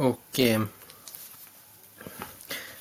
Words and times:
Och 0.00 0.40
eh, 0.40 0.62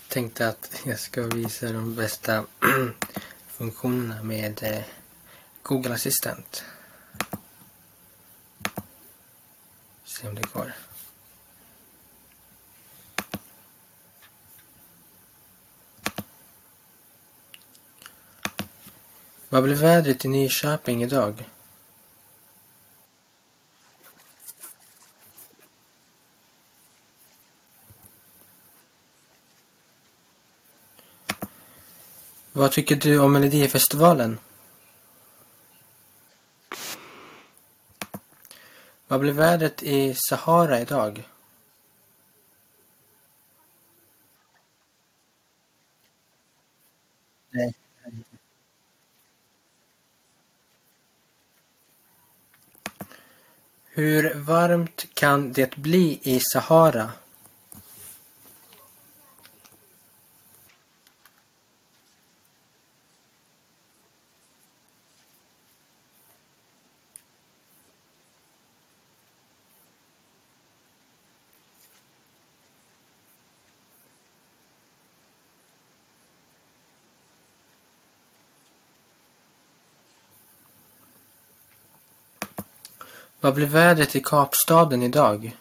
tänkte 0.08 0.48
att 0.48 0.82
jag 0.86 1.00
ska 1.00 1.22
visa 1.22 1.72
de 1.72 1.96
bästa 1.96 2.46
funktionerna 3.48 4.24
med 4.24 4.64
eh, 4.64 4.84
Google 5.64 5.94
Assistant. 5.94 6.64
Se 10.04 10.28
om 10.28 10.36
det 10.36 10.54
går. 10.54 10.74
Vad 19.50 19.64
blir 19.64 19.76
vädret 19.76 20.26
i 20.26 20.28
Nyköping 20.28 21.04
idag? 21.04 21.50
Vad 32.70 32.74
tycker 32.74 32.96
du 32.96 33.20
om 33.20 33.34
Melodifestivalen? 33.34 34.40
Vad 39.08 39.20
blir 39.20 39.32
vädret 39.32 39.84
i 39.84 40.16
Sahara 40.30 40.80
idag? 40.80 41.28
Nej. 47.50 47.74
Hur 53.90 54.34
varmt 54.34 55.06
kan 55.14 55.54
det 55.54 55.76
bli 55.76 56.20
i 56.24 56.40
Sahara? 56.54 57.12
Vad 83.50 83.56
blir 83.56 83.68
vädret 83.68 84.16
i 84.16 84.22
Kapstaden 84.22 85.04
idag? 85.04 85.58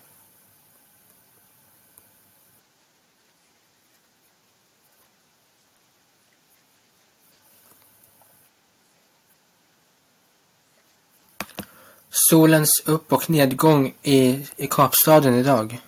Solens 12.10 12.82
upp 12.84 13.12
och 13.12 13.30
nedgång 13.30 13.94
i, 14.02 14.46
i 14.56 14.66
Kapstaden 14.66 15.34
idag. 15.34 15.80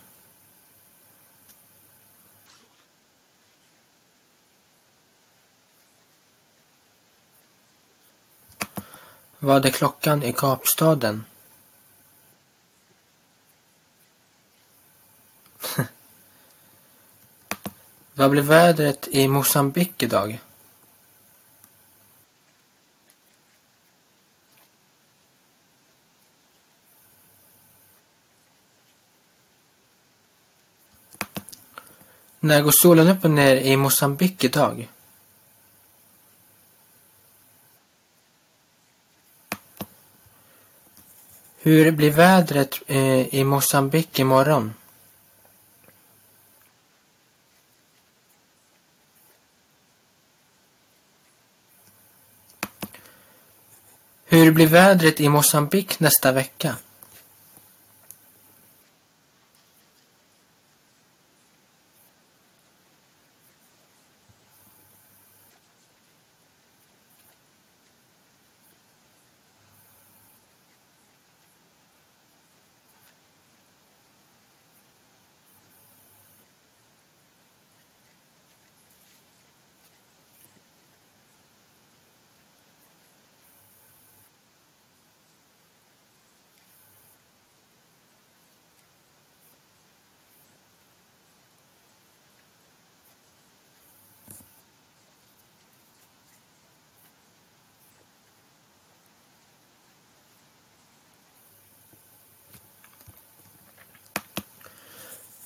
Vad 9.38 9.66
är 9.66 9.70
klockan 9.70 10.22
i 10.22 10.32
Kapstaden? 10.32 11.24
Vad 18.14 18.30
blir 18.30 18.42
vädret 18.42 19.08
i 19.08 19.28
Mosambik 19.28 20.02
idag? 20.02 20.38
När 32.42 32.62
går 32.62 32.72
solen 32.82 33.08
upp 33.08 33.24
och 33.24 33.30
ner 33.30 33.56
i 33.56 33.76
Mosambik 33.76 34.44
idag? 34.44 34.88
Hur 41.62 41.90
blir 41.90 42.10
vädret 42.10 42.82
eh, 42.86 43.34
i 43.34 43.44
Mosambik 43.44 44.18
imorgon? 44.18 44.74
Hur 54.32 54.52
blir 54.52 54.66
vädret 54.66 55.20
i 55.20 55.28
Mosambik 55.28 56.00
nästa 56.00 56.32
vecka? 56.32 56.76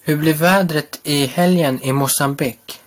Hur 0.07 0.17
blir 0.17 0.35
vädret 0.35 1.01
i 1.03 1.27
helgen 1.27 1.83
i 1.83 1.93
Mosambik? 1.93 2.81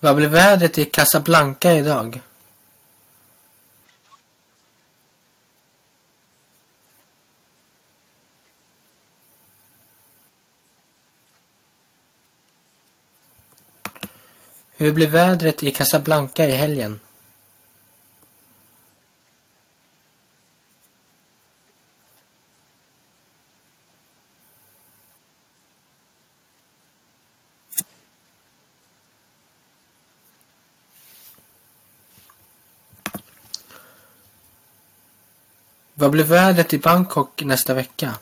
Vad 0.00 0.16
blir 0.16 0.28
vädret 0.28 0.78
i 0.78 0.84
Casablanca 0.84 1.72
idag? 1.72 2.20
Hur 14.84 14.92
blir 14.92 15.06
vädret 15.06 15.62
i 15.62 15.70
Casablanca 15.70 16.46
i 16.46 16.50
helgen? 16.50 17.00
Vad 35.94 36.10
blir 36.10 36.24
vädret 36.24 36.74
i 36.74 36.78
Bangkok 36.78 37.42
nästa 37.44 37.74
vecka? 37.74 38.14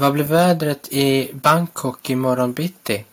Vad 0.00 0.12
blir 0.12 0.24
vädret 0.24 0.88
i 0.92 1.30
Bangkok 1.34 2.10
imorgon 2.10 2.52
bitti? 2.52 3.04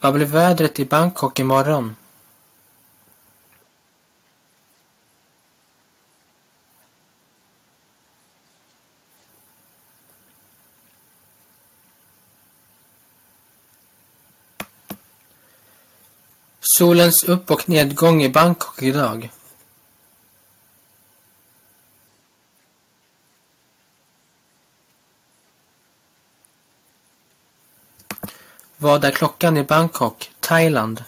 Vad 0.00 0.14
blir 0.14 0.26
vädret 0.26 0.80
i 0.80 0.84
Bangkok 0.84 1.38
imorgon? 1.38 1.96
Solens 16.60 17.24
upp 17.24 17.50
och 17.50 17.68
nedgång 17.68 18.22
i 18.22 18.28
Bangkok 18.28 18.82
idag. 18.82 19.30
Vad 28.80 29.04
är 29.04 29.10
klockan 29.10 29.56
i 29.56 29.62
Bangkok, 29.62 30.30
Thailand? 30.40 31.04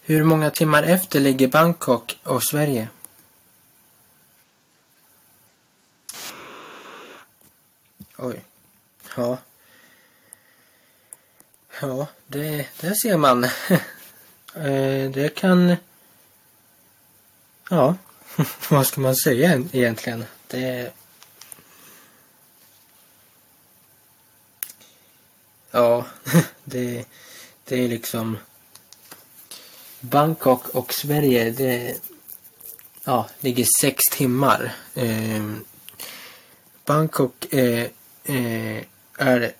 Hur 0.00 0.24
många 0.24 0.50
timmar 0.50 0.82
efter 0.82 1.20
ligger 1.20 1.48
Bangkok 1.48 2.18
och 2.22 2.42
Sverige? 2.42 2.88
Oj. 8.16 8.44
Ja. 9.16 9.38
Ja, 11.80 12.06
det, 12.26 12.66
det 12.80 12.94
ser 13.02 13.16
man. 13.16 13.46
Eh, 14.54 15.10
det 15.10 15.34
kan... 15.34 15.76
Ja, 17.70 17.96
vad 18.68 18.86
ska 18.86 19.00
man 19.00 19.16
säga 19.16 19.62
egentligen? 19.72 20.24
Det... 20.46 20.92
Ja, 25.70 26.06
det, 26.64 27.04
det 27.64 27.84
är 27.84 27.88
liksom... 27.88 28.38
Bangkok 30.00 30.68
och 30.68 30.92
Sverige, 30.92 31.50
det 31.50 31.96
ja, 33.04 33.28
ligger 33.40 33.66
sex 33.80 34.02
timmar. 34.10 34.74
Eh, 34.94 35.52
Bangkok 36.84 37.54
eh, 37.54 37.86
eh, 38.24 38.84
är... 39.18 39.52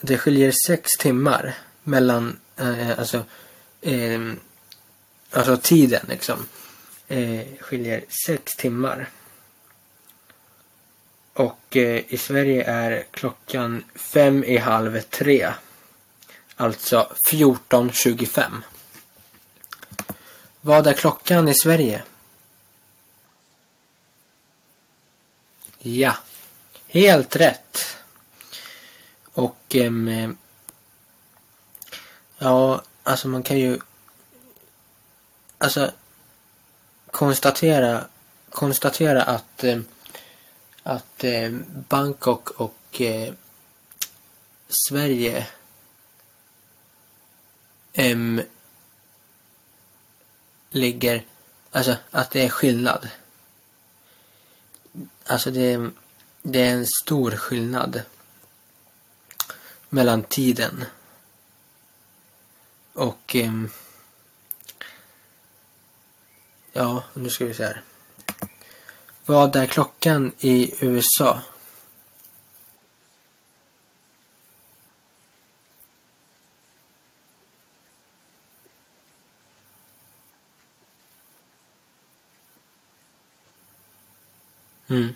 Det 0.00 0.18
skiljer 0.18 0.54
sex 0.66 0.90
timmar 0.98 1.54
mellan, 1.82 2.38
eh, 2.56 2.98
alltså, 2.98 3.24
eh, 3.80 4.32
alltså 5.30 5.56
tiden 5.56 6.06
liksom. 6.08 6.46
Eh, 7.08 7.46
skiljer 7.60 8.04
sex 8.26 8.56
timmar. 8.56 9.08
Och 11.40 11.76
eh, 11.76 12.02
i 12.08 12.18
Sverige 12.18 12.64
är 12.64 13.04
klockan 13.10 13.84
fem 13.94 14.44
i 14.44 14.58
halv 14.58 15.00
tre. 15.00 15.52
Alltså 16.56 17.12
14.25. 17.30 18.62
Vad 20.60 20.86
är 20.86 20.92
klockan 20.92 21.48
i 21.48 21.54
Sverige? 21.54 22.02
Ja, 25.78 26.16
helt 26.86 27.36
rätt. 27.36 27.96
Och 29.32 29.74
um, 29.74 30.36
ja, 32.38 32.82
alltså 33.02 33.28
man 33.28 33.42
kan 33.42 33.58
ju 33.58 33.78
alltså 35.58 35.90
konstatera 37.10 38.04
konstatera 38.50 39.22
att 39.22 39.64
um, 39.64 39.84
att 40.82 41.24
eh, 41.24 41.50
Bangkok 41.88 42.50
och 42.50 43.00
eh, 43.00 43.34
Sverige 44.68 45.46
um, 47.96 48.42
ligger, 50.70 51.24
alltså 51.70 51.96
att 52.10 52.30
det 52.30 52.44
är 52.44 52.48
skillnad. 52.48 53.08
Alltså 55.24 55.50
det, 55.50 55.90
det 56.42 56.60
är 56.60 56.74
en 56.74 56.86
stor 56.86 57.30
skillnad 57.30 58.02
mellan 59.88 60.22
tiden 60.22 60.84
och 62.92 63.34
um, 63.34 63.70
ja, 66.72 67.04
nu 67.14 67.30
ska 67.30 67.44
vi 67.44 67.54
se 67.54 67.64
här. 67.64 67.82
Vad 69.26 69.56
är 69.56 69.66
klockan 69.66 70.32
i 70.40 70.74
USA? 70.80 71.40
Mm. 84.90 85.14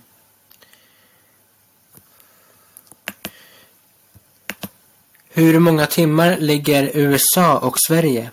Hur 5.28 5.58
många 5.58 5.86
timmar 5.86 6.36
ligger 6.36 6.90
USA 6.94 7.58
och 7.58 7.74
Sverige? 7.86 8.30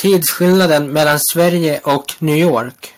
Tidsskillnaden 0.00 0.92
mellan 0.92 1.20
Sverige 1.20 1.80
och 1.80 2.14
New 2.18 2.36
York. 2.36 2.94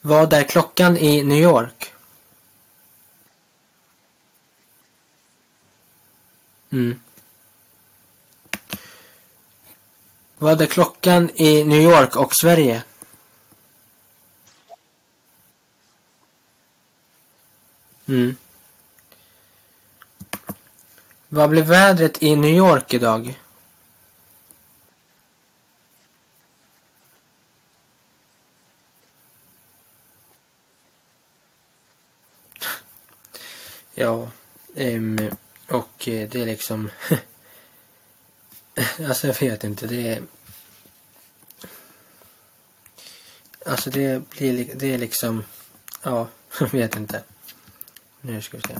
Vad 0.00 0.32
är 0.32 0.42
klockan 0.42 0.96
i 0.96 1.22
New 1.24 1.38
York? 1.38 1.92
Mm. 6.70 7.00
Vad 10.38 10.62
är 10.62 10.66
klockan 10.66 11.30
i 11.34 11.64
New 11.64 11.82
York 11.82 12.16
och 12.16 12.34
Sverige? 12.34 12.82
Mm. 18.06 18.36
Vad 21.30 21.50
blir 21.50 21.62
vädret 21.62 22.22
i 22.22 22.36
New 22.36 22.54
York 22.54 22.94
idag? 22.94 23.38
Ja, 33.94 34.30
um, 34.74 35.30
och 35.68 36.08
eh, 36.08 36.28
det 36.28 36.40
är 36.40 36.46
liksom... 36.46 36.90
alltså 39.08 39.26
jag 39.26 39.40
vet 39.40 39.64
inte, 39.64 39.86
det 39.86 40.08
är... 40.08 40.22
Alltså 43.66 43.90
det 43.90 44.28
blir 44.30 44.74
det 44.74 44.94
är 44.94 44.98
liksom... 44.98 45.44
Ja, 46.02 46.28
jag 46.60 46.72
vet 46.72 46.96
inte. 46.96 47.22
Nu 48.20 48.42
ska 48.42 48.56
vi 48.56 48.62
se. 48.62 48.74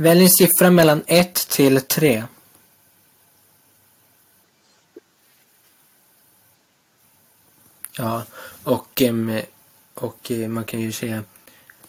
Välj 0.00 0.22
en 0.22 0.30
siffra 0.30 0.70
mellan 0.70 1.02
1 1.06 1.34
till 1.34 1.80
3. 1.80 2.24
Ja, 7.96 8.22
och, 8.64 9.02
och 9.94 10.32
man 10.48 10.64
kan 10.64 10.80
ju 10.80 10.92
säga 10.92 11.24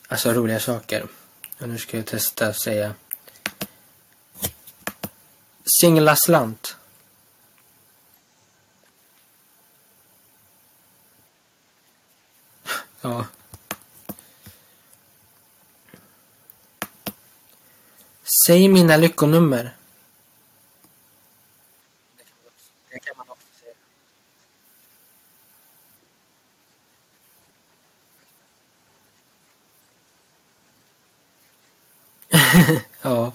alltså 0.07 0.33
roliga 0.33 0.59
saker. 0.59 1.07
Och 1.59 1.69
nu 1.69 1.77
ska 1.77 1.97
jag 1.97 2.05
testa 2.05 2.47
att 2.47 2.59
säga 2.61 2.93
Singla 5.81 6.15
slant. 6.15 6.77
Ja. 13.01 13.25
Säg 18.49 18.67
mina 18.67 18.97
lyckonummer. 18.97 19.75
Ja. 33.01 33.33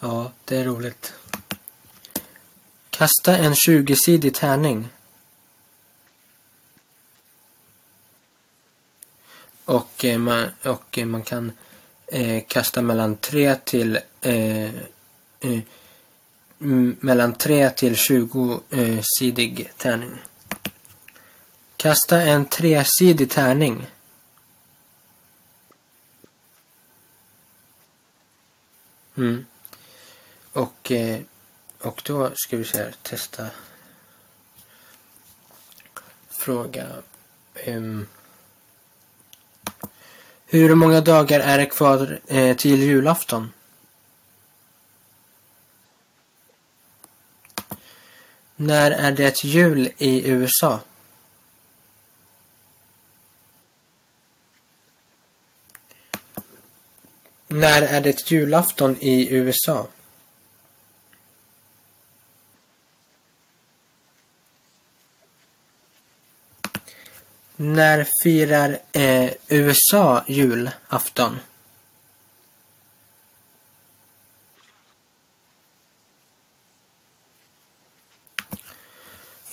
Ja, 0.00 0.32
det 0.44 0.56
är 0.56 0.64
roligt. 0.64 1.14
Kasta 2.90 3.36
en 3.36 3.54
20-sidig 3.54 4.34
tärning. 4.34 4.88
Och, 9.64 10.04
eh, 10.04 10.18
man, 10.18 10.50
och 10.62 10.98
eh, 10.98 11.06
man 11.06 11.22
kan 11.22 11.52
eh, 12.12 12.44
kasta 12.48 12.82
mellan 12.82 13.16
3 13.16 13.54
till 13.54 13.98
eh, 14.20 14.74
eh, 15.40 15.60
mellan 16.58 17.34
3 17.34 17.70
till 17.70 17.96
20 17.96 18.60
eh, 18.70 19.00
sidig 19.18 19.72
tärning. 19.76 20.10
Kasta 21.76 22.22
en 22.22 22.44
tresidig 22.44 23.30
tärning. 23.30 23.86
Mm. 29.16 29.46
Och, 30.52 30.92
eh, 30.92 31.20
och 31.80 32.02
då 32.04 32.30
ska 32.34 32.56
vi 32.56 32.64
se 32.64 32.78
här, 32.78 32.94
testa 33.02 33.46
fråga. 36.28 36.86
Um, 37.66 38.06
hur 40.50 40.74
många 40.74 41.00
dagar 41.00 41.40
är 41.40 41.58
det 41.58 41.66
kvar 41.66 42.20
eh, 42.26 42.56
till 42.56 42.82
julafton? 42.82 43.52
När 48.56 48.90
är 48.90 49.12
det 49.12 49.44
jul 49.44 49.90
i 49.98 50.30
USA? 50.30 50.80
När 57.46 57.82
är 57.82 58.00
det 58.00 58.30
julafton 58.30 58.96
i 59.00 59.34
USA? 59.34 59.86
När 67.60 68.06
firar 68.22 68.78
eh, 68.92 69.30
USA 69.48 70.24
julafton? 70.26 71.38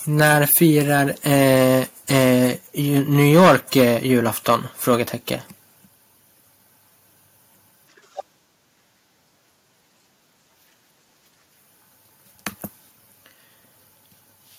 När 0.06 0.48
firar 0.60 1.16
eh, 1.22 1.80
eh, 2.08 2.58
New 3.08 3.34
York 3.34 3.76
eh, 3.76 4.06
julafton? 4.06 4.68
Frågetecken. 4.78 5.40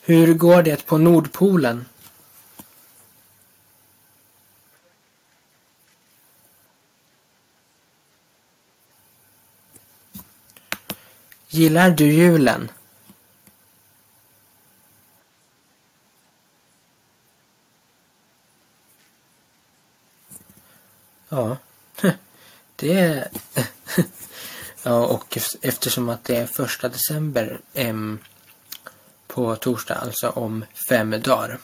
Hur 0.00 0.34
går 0.34 0.62
det 0.62 0.86
på 0.86 0.98
Nordpolen? 0.98 1.84
Gillar 11.56 11.90
du 11.90 12.12
julen? 12.12 12.70
Ja, 21.28 21.56
det 22.76 22.92
är... 22.92 23.28
ja, 24.82 25.06
och 25.06 25.38
eftersom 25.62 26.08
att 26.08 26.24
det 26.24 26.36
är 26.36 26.46
första 26.46 26.88
december 26.88 27.60
em, 27.74 28.18
på 29.26 29.56
torsdag, 29.56 29.94
alltså 29.94 30.28
om 30.28 30.64
fem 30.88 31.10
dagar. 31.10 31.58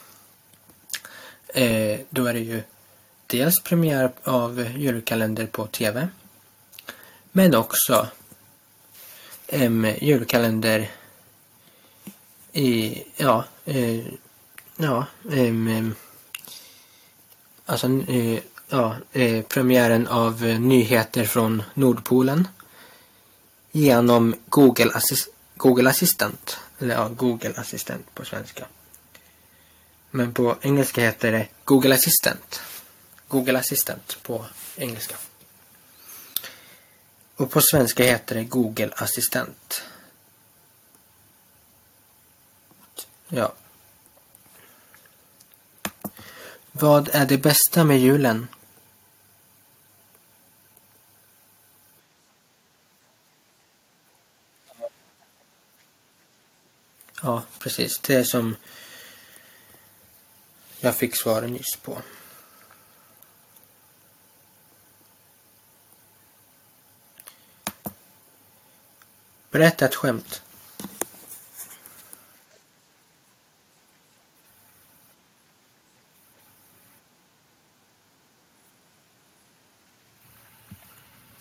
Eh, 1.48 2.00
då 2.10 2.26
är 2.26 2.32
det 2.32 2.40
ju 2.40 2.62
dels 3.26 3.62
premiär 3.62 4.12
av 4.22 4.60
julkalender 4.76 5.46
på 5.46 5.66
TV. 5.66 6.08
Men 7.32 7.54
också 7.54 8.08
em, 9.52 9.84
julkalender 10.00 10.90
i, 12.52 13.02
ja, 13.16 13.44
eh, 13.64 14.06
ja, 14.76 15.06
em, 15.30 15.94
alltså 17.66 17.86
eh, 18.08 18.42
ja, 18.68 18.96
eh, 19.12 19.44
premiären 19.44 20.06
av 20.06 20.44
eh, 20.44 20.60
nyheter 20.60 21.24
från 21.24 21.62
Nordpolen 21.74 22.48
genom 23.72 24.34
Google, 24.48 24.90
Assist 24.94 25.28
Google 25.56 25.90
Assistant. 25.90 26.58
Eller 26.78 26.94
ja, 26.94 27.08
Google 27.08 27.54
Assistent 27.56 28.14
på 28.14 28.24
svenska. 28.24 28.66
Men 30.10 30.34
på 30.34 30.56
engelska 30.62 31.00
heter 31.00 31.32
det 31.32 31.48
Google 31.64 31.94
Assistant. 31.94 32.60
Google 33.28 33.58
Assistant 33.58 34.18
på 34.22 34.44
engelska. 34.76 35.14
Och 37.42 37.50
på 37.50 37.60
svenska 37.60 38.04
heter 38.04 38.34
det 38.34 38.44
Google 38.44 38.90
Assistent. 38.96 39.82
Ja. 43.28 43.54
Vad 46.72 47.08
är 47.12 47.26
det 47.26 47.38
bästa 47.38 47.84
med 47.84 48.00
julen? 48.00 48.48
Ja, 57.22 57.42
precis. 57.58 57.98
Det 57.98 58.24
som 58.24 58.56
jag 60.80 60.96
fick 60.96 61.16
svaren 61.16 61.52
nyss 61.52 61.76
på. 61.82 62.02
Berätta 69.52 69.84
ett 69.84 69.94
skämt. 69.94 70.42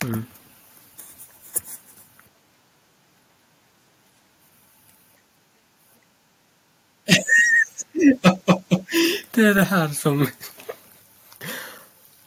Mm. 0.04 0.26
det 9.32 9.42
är 9.42 9.54
det 9.54 9.64
här 9.64 9.88
som 9.88 10.28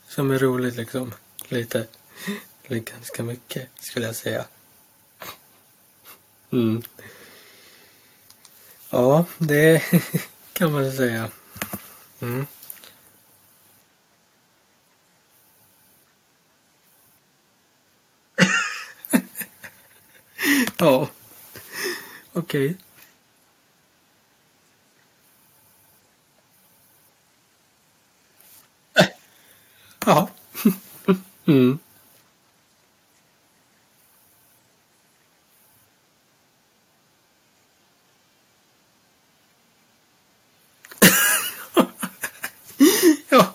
som 0.08 0.30
är 0.30 0.38
roligt 0.38 0.76
liksom. 0.76 1.12
Lite. 1.48 1.86
Eller 2.64 2.80
ganska 2.80 3.22
mycket 3.22 3.68
skulle 3.80 4.06
jag 4.06 4.16
säga. 4.16 4.44
Mm. 6.54 6.82
Ja, 8.90 9.24
det 9.38 9.82
kan 10.52 10.72
man 10.72 10.92
säga. 10.92 11.30
Mm. 12.20 12.46
ja. 20.78 21.08
Okej. 22.32 22.76
Okay. 28.92 29.08
Ja. 30.06 30.28
Mm. 31.44 31.78
ja. 43.30 43.54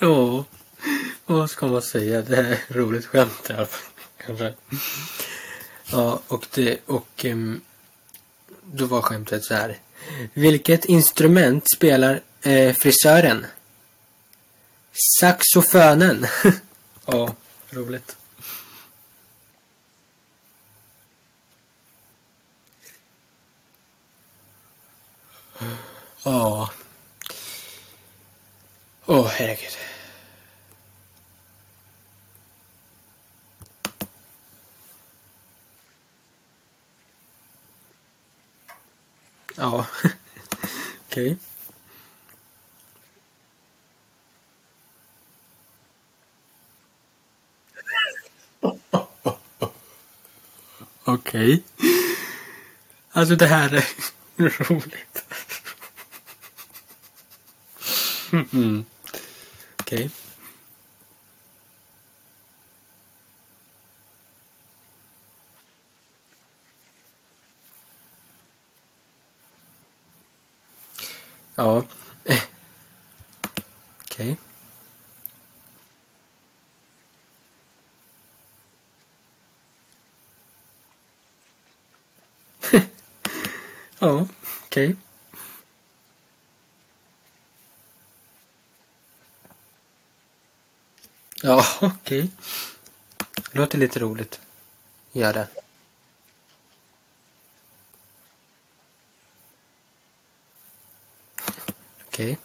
Ja. 0.00 0.44
Vad 1.64 1.72
man 1.72 1.82
säga? 1.82 2.22
Det 2.22 2.36
är 2.36 2.52
ett 2.52 2.60
roligt 2.68 3.06
skämt 3.06 3.50
i 3.50 3.52
alla 3.52 3.66
fall. 3.66 3.90
Kanske. 4.26 4.54
Ja, 5.92 6.20
och 6.28 6.46
det 6.54 6.78
och 6.86 7.24
um, 7.24 7.60
då 8.62 8.86
var 8.86 9.02
skämtet 9.02 9.44
så 9.44 9.54
här. 9.54 9.78
Vilket 10.34 10.84
instrument 10.84 11.70
spelar 11.70 12.22
eh, 12.42 12.74
frisören? 12.74 13.46
Saxofönen. 15.20 16.26
ja, 17.06 17.34
roligt. 17.70 18.16
Ja. 26.22 26.70
Åh, 29.06 29.20
oh, 29.20 29.26
herregud. 29.26 29.76
Ja, 39.56 39.86
okej. 41.08 41.36
Okay. 41.36 41.36
Okej. 51.04 51.54
Okay. 51.54 51.62
Alltså 53.12 53.36
det 53.36 53.46
här 53.46 53.74
är 53.74 53.84
roligt. 54.68 55.24
Mm. 58.32 58.84
Okej. 59.76 60.04
Okay. 60.04 60.23
Ja. 71.56 71.82
Okej. 74.04 74.36
ja, 84.00 84.26
okej. 84.66 84.96
Ja, 91.42 91.64
okej. 91.80 92.30
Låter 93.52 93.78
lite 93.78 93.98
roligt. 93.98 94.40
Gör 95.12 95.32
det. 95.32 95.63
Okej. 102.14 102.36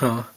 Ja. 0.00 0.35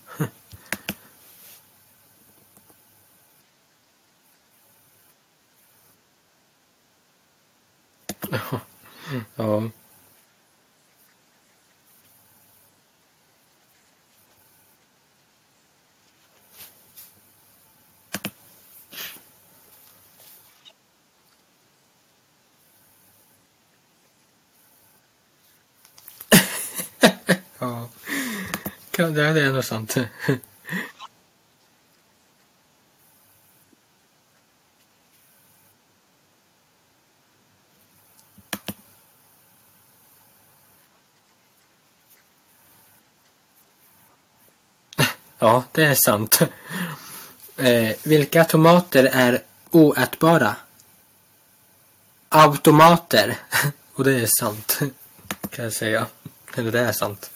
Det 29.13 29.25
är 29.25 29.35
ändå 29.35 29.61
sant. 29.61 29.97
Ja, 45.39 45.63
det 45.71 45.85
är 45.85 45.95
sant. 45.95 46.41
Eh, 47.57 47.95
vilka 48.03 48.43
tomater 48.43 49.09
är 49.13 49.43
oätbara? 49.71 50.55
Automater. 52.29 53.37
Och 53.93 54.03
det 54.03 54.13
är 54.21 54.29
sant. 54.39 54.79
Kan 55.49 55.65
jag 55.65 55.73
säga. 55.73 56.07
Eller 56.55 56.71
det 56.71 56.79
är 56.79 56.91
sant. 56.91 57.31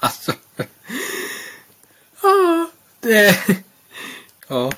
Alltså. 0.00 0.32
Ja, 2.22 2.70
det... 3.00 3.36
Ja. 4.48 4.72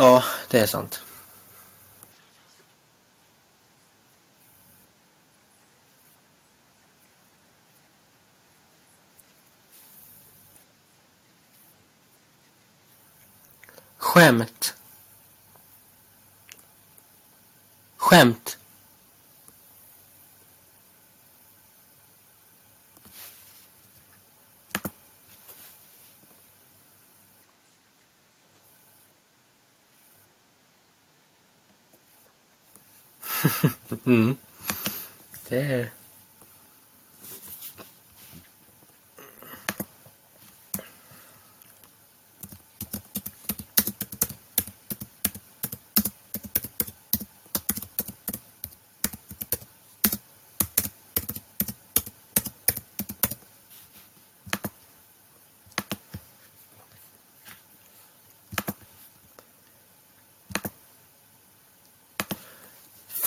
Ja, 0.00 0.24
det 0.50 0.60
är 0.60 0.66
sant. 0.66 1.02
Skämt. 13.96 14.74
Skämt. 17.96 18.58
Mm. 34.08 34.36
Det 35.48 35.60
är... 35.60 35.97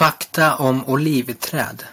Fakta 0.02 0.56
om 0.56 0.86
olivträd. 0.86 1.84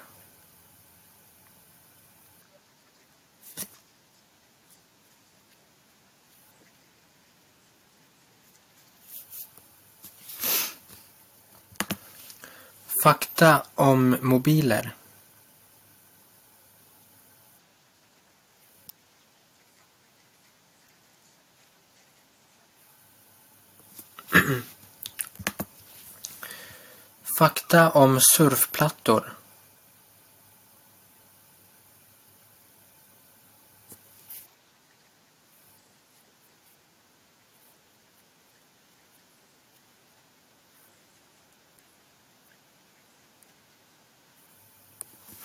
Fakta 13.03 13.63
om 13.75 14.17
mobiler. 14.23 14.95
Fakta 27.39 27.91
om 27.91 28.19
surfplattor. 28.21 29.33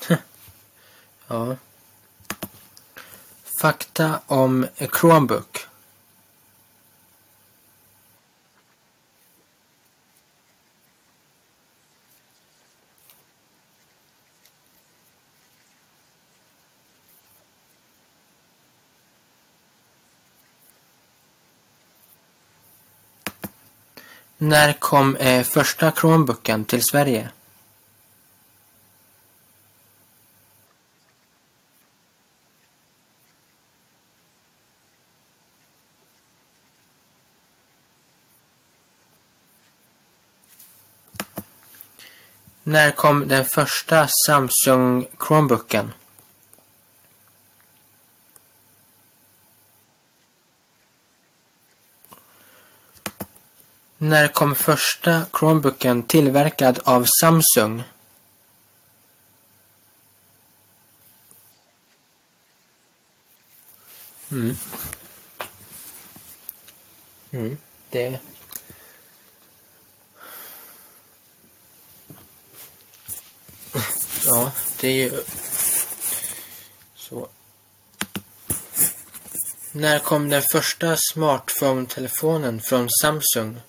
Ja. 1.27 1.55
Fakta 3.61 4.19
om 4.27 4.67
Chromebook. 4.91 5.52
När 24.43 24.73
kom 24.73 25.15
eh, 25.15 25.43
första 25.43 25.91
Chromebooken 25.91 26.65
till 26.65 26.83
Sverige? 26.83 27.29
När 42.63 42.91
kom 42.91 43.27
den 43.27 43.45
första 43.45 44.07
Samsung 44.27 45.07
Chromebooken? 45.27 45.91
När 54.03 54.27
kom 54.27 54.55
första 54.55 55.25
Chromebooken 55.33 56.03
tillverkad 56.03 56.79
av 56.83 57.07
Samsung? 57.21 57.83
Mm. 64.31 64.55
Mm, 67.31 67.57
det... 67.89 68.19
Ja, 74.25 74.51
det 74.79 74.87
är 74.87 74.93
ju... 74.93 75.23
Så. 76.95 77.29
När 79.71 79.99
kom 79.99 80.29
den 80.29 80.43
första 80.51 80.97
smartphone-telefonen 81.13 82.61
från 82.61 82.89
Samsung? 83.01 83.59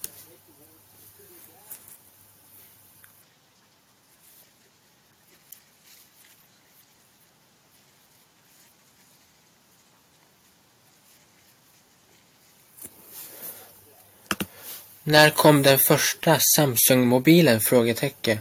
När 15.06 15.30
kom 15.30 15.62
den 15.62 15.78
första 15.78 16.38
Samsung-mobilen? 16.56 17.60
Frågetecken. 17.60 18.38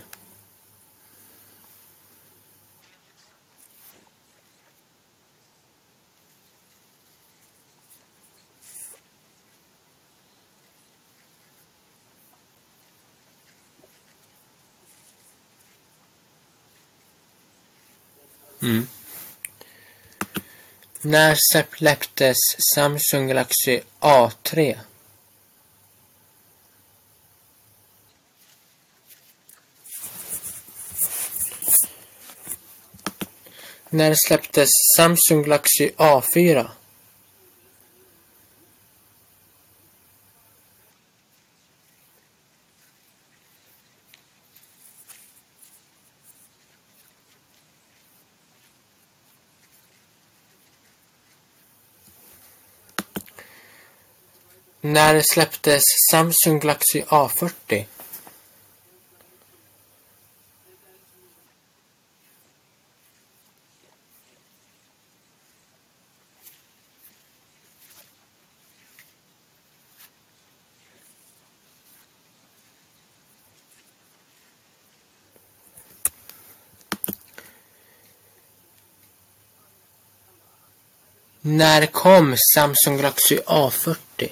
Mm. 18.62 18.88
När 21.02 21.38
släpptes 21.78 22.38
Samsung 22.76 23.28
Galaxy 23.28 23.82
A3? 24.00 24.78
När 33.94 34.14
släpptes 34.28 34.70
Samsung 34.98 35.44
Galaxy 35.44 35.90
A4? 35.98 36.70
När 54.82 55.22
släpptes 55.34 55.84
Samsung 56.12 56.60
Galaxy 56.60 57.02
A40? 57.02 57.86
När 81.58 81.86
kom 81.86 82.36
Samsung 82.56 82.98
Galaxy 82.98 83.38
A40? 83.38 84.30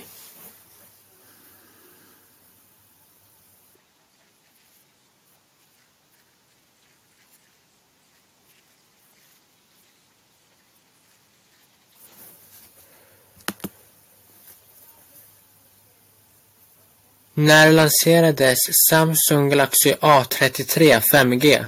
När 17.33 17.71
lanserades 17.71 18.57
Samsung 18.89 19.49
Galaxy 19.49 19.93
A33 19.93 21.01
5G? 21.13 21.65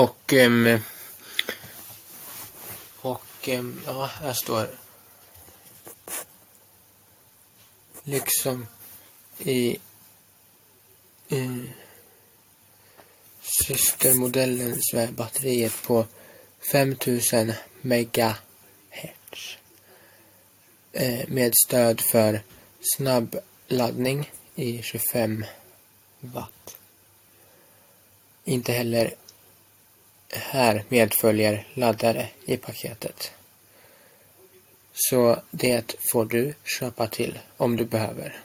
Och... 0.00 0.32
Um, 0.32 0.78
och... 3.00 3.48
Um, 3.48 3.80
ja, 3.86 4.04
här 4.04 4.32
står... 4.32 4.68
Liksom 8.04 8.66
i... 9.38 9.78
i 11.28 11.70
systermodellen 13.40 14.76
så 14.80 14.96
är 14.96 15.12
batteriet 15.12 15.82
på 15.82 16.06
5000 16.72 17.52
megahertz. 17.80 18.38
Eh, 20.92 21.28
med 21.28 21.54
stöd 21.66 22.00
för 22.00 22.42
snabb 22.96 23.36
laddning 23.68 24.32
i 24.54 24.82
25 24.82 25.44
watt. 26.20 26.76
Inte 28.44 28.72
heller 28.72 29.14
här 30.32 30.84
medföljer 30.88 31.66
laddare 31.74 32.28
i 32.44 32.56
paketet. 32.56 33.32
Så 34.92 35.42
det 35.50 35.94
får 35.98 36.24
du 36.24 36.54
köpa 36.64 37.06
till 37.06 37.38
om 37.56 37.76
du 37.76 37.84
behöver. 37.84 38.40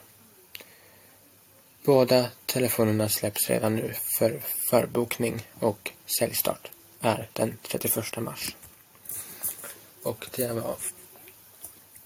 Båda 1.84 2.30
telefonerna 2.46 3.08
släpps 3.08 3.50
redan 3.50 3.76
nu 3.76 3.94
för 4.18 4.40
förbokning 4.70 5.46
och 5.60 5.92
säljstart 6.18 6.70
är 7.00 7.28
den 7.32 7.58
31 7.62 8.16
mars. 8.16 8.56
Och 10.02 10.26
det 10.36 10.52
var 10.52 10.76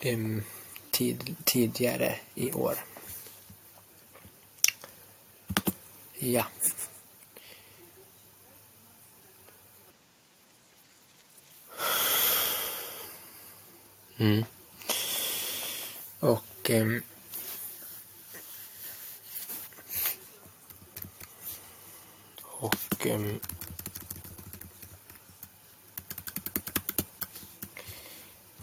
um, 0.05 0.45
tid, 0.91 1.37
tidigare 1.45 2.15
i 2.35 2.53
år. 2.53 2.75
Ja. 6.19 6.47
Mm. 14.21 14.45
Och 16.21 16.71
eh, 16.71 16.87
och 22.43 23.07
eh, 23.07 23.21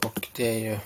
och 0.04 0.28
det 0.36 0.48
är 0.48 0.60
ju 0.60 0.80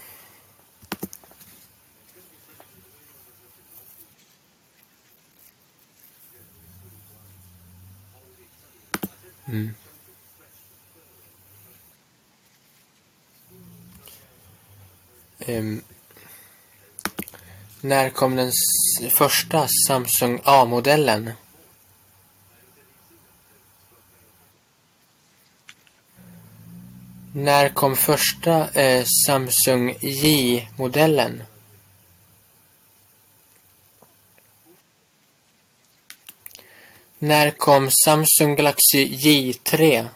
Mm. 9.45 9.80
Um, 15.59 15.81
när 17.81 18.09
kom 18.09 18.35
den 18.35 18.51
första 19.17 19.67
Samsung 19.87 20.41
A-modellen? 20.43 21.31
När 27.33 27.69
kom 27.69 27.95
första 27.95 28.69
eh, 28.69 29.05
Samsung 29.27 29.97
J-modellen? 30.01 31.43
När 37.19 37.51
kom 37.51 37.91
Samsung 37.91 38.55
Galaxy 38.55 39.05
J3? 39.05 40.07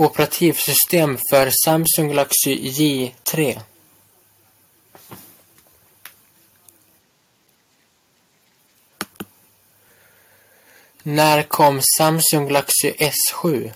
Operativsystem 0.00 1.18
för 1.30 1.50
Samsung 1.64 2.08
Galaxy 2.08 2.56
J3. 2.56 3.60
När 11.02 11.42
kom 11.42 11.80
Samsung 11.98 12.46
Galaxy 12.46 12.92
S7? 12.92 13.72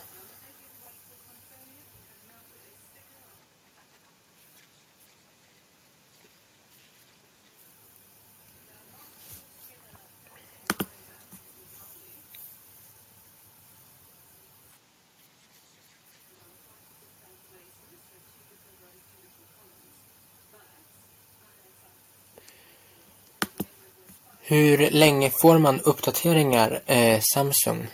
Hur 24.52 24.90
länge 24.90 25.30
får 25.30 25.58
man 25.58 25.80
uppdateringar 25.80 26.82
eh, 26.86 27.20
Samsung? 27.34 27.86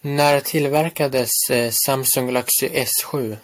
När 0.00 0.40
tillverkades 0.40 1.30
eh, 1.50 1.72
Samsung 1.86 2.26
Galaxy 2.26 2.68
S7? 2.68 3.36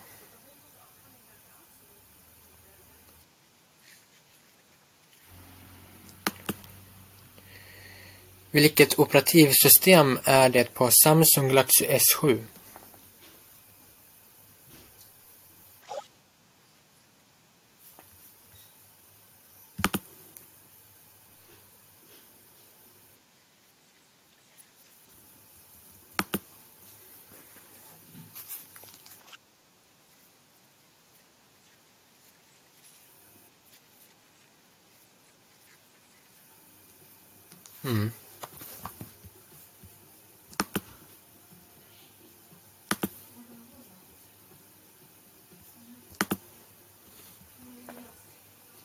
Vilket 8.51 8.99
operativsystem 8.99 10.19
är 10.25 10.49
det 10.49 10.75
på 10.75 10.91
Samsung 11.05 11.49
Galaxy 11.49 11.87
S7? 11.87 12.45